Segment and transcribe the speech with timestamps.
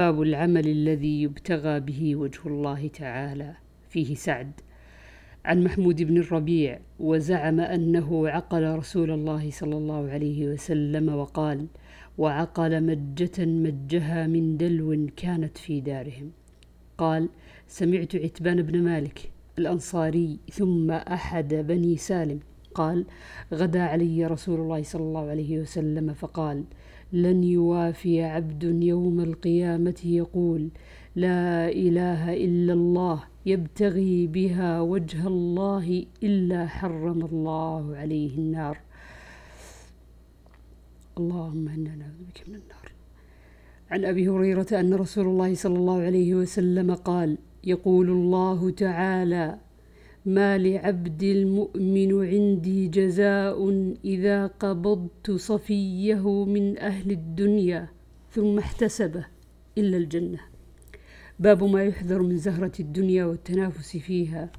[0.00, 3.54] باب العمل الذي يبتغى به وجه الله تعالى
[3.88, 4.52] فيه سعد.
[5.44, 11.66] عن محمود بن الربيع وزعم أنه عقل رسول الله صلى الله عليه وسلم وقال
[12.18, 16.30] وعقل مجة مجها من دلو كانت في دارهم
[16.98, 17.28] قال
[17.68, 22.40] سمعت عتبان بن مالك الأنصاري ثم أحد بني سالم
[22.74, 23.04] قال
[23.54, 26.64] غدا علي رسول الله صلى الله عليه وسلم فقال
[27.12, 30.68] لن يوافي عبد يوم القيامة يقول
[31.16, 38.78] لا إله إلا الله يبتغي بها وجه الله إلا حرم الله عليه النار.
[41.18, 42.86] اللهم إنا نعوذ بك من النار.
[43.90, 49.58] عن أبي هريرة أن رسول الله صلى الله عليه وسلم قال يقول الله تعالى
[50.26, 53.56] ما لعبد المؤمن عندي جزاء
[54.04, 57.88] إذا قبضت صفيه من أهل الدنيا
[58.30, 59.26] ثم احتسبه
[59.78, 60.38] إلا الجنة.
[61.38, 64.52] باب ما يحذر من زهرة الدنيا والتنافس فيها.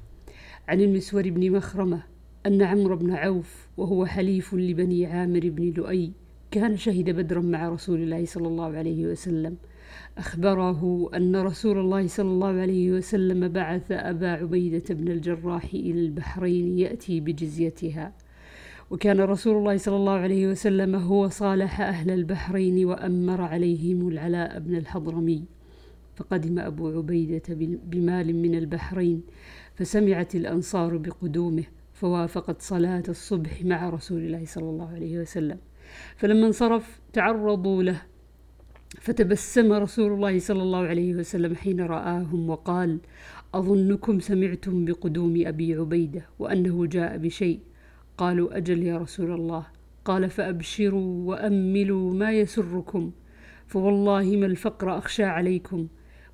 [0.67, 2.03] عن المسور بن مخرمة
[2.45, 6.11] أن عمرو بن عوف وهو حليف لبني عامر بن لؤي
[6.51, 9.57] كان شهد بدرا مع رسول الله صلى الله عليه وسلم.
[10.17, 16.79] أخبره أن رسول الله صلى الله عليه وسلم بعث أبا عبيدة بن الجراح إلى البحرين
[16.79, 18.13] يأتي بجزيتها.
[18.91, 24.75] وكان رسول الله صلى الله عليه وسلم هو صالح أهل البحرين وأمر عليهم العلاء بن
[24.75, 25.45] الحضرمي.
[26.15, 27.43] فقدم أبو عبيدة
[27.83, 29.21] بمال من البحرين
[29.75, 35.57] فسمعت الأنصار بقدومه فوافقت صلاة الصبح مع رسول الله صلى الله عليه وسلم.
[36.17, 38.01] فلما انصرف تعرضوا له
[38.99, 42.99] فتبسم رسول الله صلى الله عليه وسلم حين رآهم وقال
[43.53, 47.59] أظنكم سمعتم بقدوم أبي عبيدة وأنه جاء بشيء.
[48.17, 49.65] قالوا أجل يا رسول الله.
[50.05, 53.11] قال فأبشروا وأملوا ما يسركم.
[53.67, 55.87] فوالله ما الفقر أخشى عليكم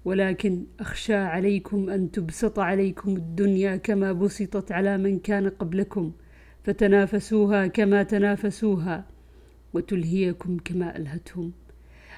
[0.05, 6.11] ولكن أخشى عليكم أن تبسط عليكم الدنيا كما بسطت على من كان قبلكم
[6.63, 9.05] فتنافسوها كما تنافسوها
[9.73, 11.51] وتلهيكم كما ألهتهم.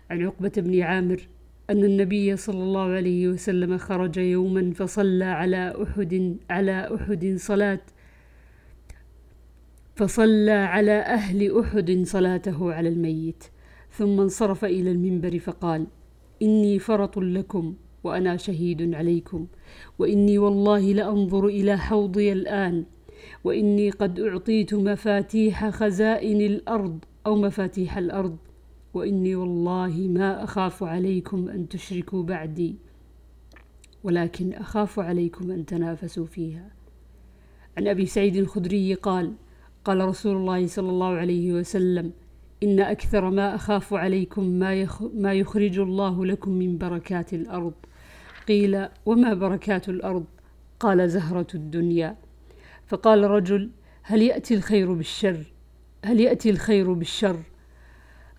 [0.10, 1.28] عن عقبة بن عامر
[1.70, 7.80] أن النبي صلى الله عليه وسلم خرج يوما فصلى على أحد على أحد صلاة
[9.96, 13.44] فصلى على أهل أحد صلاته على الميت
[13.92, 15.88] ثم انصرف إلى المنبر فقال
[16.42, 19.48] إني فرط لكم وأنا شهيد عليكم
[20.00, 22.86] وإني والله لأنظر إلى حوضي الآن
[23.44, 28.38] وإني قد أعطيت مفاتيح خزائن الأرض أو مفاتيح الأرض
[29.00, 32.76] وإني والله ما أخاف عليكم أن تشركوا بعدي
[34.04, 36.70] ولكن أخاف عليكم أن تنافسوا فيها.
[37.78, 39.34] عن أبي سعيد الخدري قال
[39.86, 42.12] قال رسول الله صلى الله عليه وسلم
[42.64, 47.74] إن أكثر ما أخاف عليكم ما, ما يخرج الله لكم من بركات الأرض.
[48.48, 50.26] قيل وما بركات الأرض؟
[50.80, 52.16] قال زهرة الدنيا.
[52.88, 53.70] فقال رجل
[54.04, 55.54] هل يأتي الخير بالشر؟
[56.06, 57.40] هل يأتي الخير بالشر؟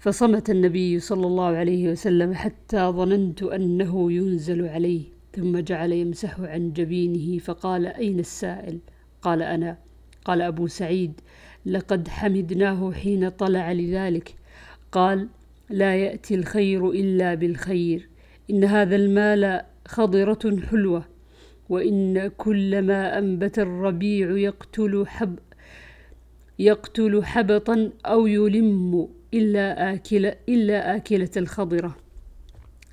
[0.01, 5.03] فصمت النبي صلى الله عليه وسلم حتى ظننت أنه ينزل عليه
[5.37, 8.79] ثم جعل يمسح عن جبينه فقال أين السائل؟
[9.23, 9.79] قال أنا.
[10.25, 11.21] قال أبو سعيد
[11.67, 14.35] لقد حمدناه حين طلع لذلك.
[14.93, 15.29] قال
[15.71, 18.09] لا يأتي الخير إلا بالخير
[18.51, 21.05] إن هذا المال خضرة حلوة
[21.69, 25.39] وإن كل ما أنبت الربيع يقتل حب
[26.59, 31.97] يقتل حبطا أو يلم إلا آكل إلا آكلة الخضرة.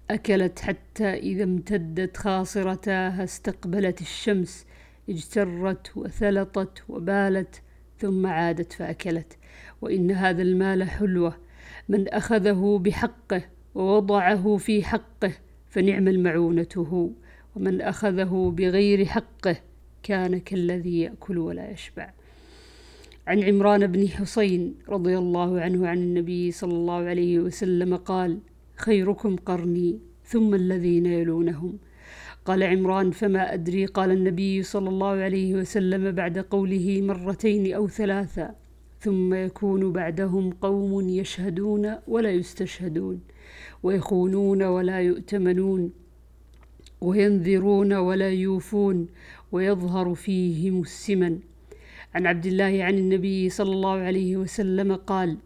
[0.09, 4.65] أكلت حتى إذا امتدت خاصرتاها استقبلت الشمس
[5.09, 7.61] اجترت وثلطت وبالت
[7.99, 9.37] ثم عادت فأكلت.
[9.81, 11.37] وإن هذا المال حلوة.
[11.89, 13.41] من أخذه بحقه
[13.75, 15.31] ووضعه في حقه
[15.69, 17.11] فنعم المعونة
[17.55, 19.55] ومن أخذه بغير حقه
[20.03, 22.13] كان كالذي يأكل ولا يشبع.
[23.27, 28.39] عن عمران بن حسين رضي الله عنه عن النبي صلى الله عليه وسلم قال
[28.75, 31.77] خيركم قرني ثم الذين يلونهم.
[32.45, 33.85] قال عمران فما أدري.
[33.85, 38.55] قال النبي صلى الله عليه وسلم بعد قوله مرتين أو ثلاثا
[38.99, 43.19] ثم يكون بعدهم قوم يشهدون ولا يستشهدون
[43.83, 45.91] ويخونون ولا يؤتمنون
[47.01, 49.07] وينذرون ولا يوفون
[49.51, 51.39] ويظهر فيهم السمن.
[52.15, 55.37] عن عبد الله عن النبي صلى الله عليه وسلم قال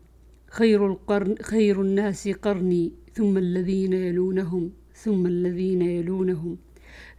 [0.47, 6.57] خير القرن خير الناس قرني ثم الذين يلونهم ثم الذين يلونهم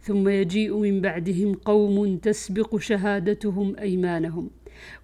[0.01, 4.49] ثم يجيء من بعدهم قوم تسبق شهادتهم أيمانهم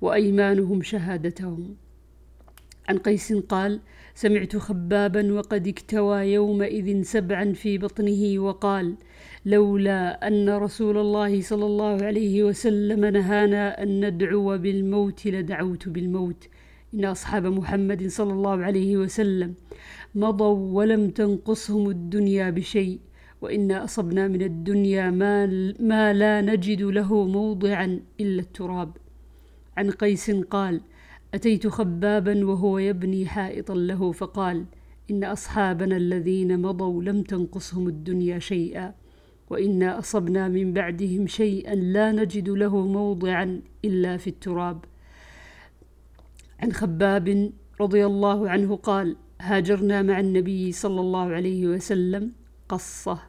[0.02, 1.76] وأيمانهم شهادتهم.
[2.90, 3.80] عن قيس قال
[4.16, 8.96] سمعت خبابا وقد اكتوى يومئذ سبعا في بطنه وقال
[9.46, 16.48] لولا أن رسول الله صلى الله عليه وسلم نهانا أن ندعو بالموت لدعوت بالموت.
[16.94, 19.54] إن أصحاب محمد صلى الله عليه وسلم
[20.16, 23.00] مضوا ولم تنقصهم الدنيا بشيء.
[23.42, 25.46] وانا أصبنا من الدنيا ما,
[25.80, 28.98] ما لا نجد له موضعا إلا التراب.
[29.78, 30.82] عن قيس قال
[31.34, 34.66] أتيت خبابا وهو يبني حائطا له فقال
[35.12, 38.94] إن أصحابنا الذين مضوا لم تنقصهم الدنيا شيئا
[39.50, 44.86] وإنا أصبنا من بعدهم شيئا لا نجد له موضعا إلا في التراب.
[46.60, 52.32] عن خباب رضي الله عنه قال هاجرنا مع النبي صلى الله عليه وسلم
[52.70, 53.29] قصة.